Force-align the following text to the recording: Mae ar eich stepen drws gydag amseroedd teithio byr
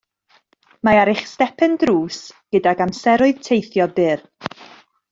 Mae 0.87 0.99
ar 1.01 1.11
eich 1.11 1.21
stepen 1.33 1.77
drws 1.85 2.19
gydag 2.57 2.85
amseroedd 2.89 3.47
teithio 3.51 3.89
byr 4.01 4.29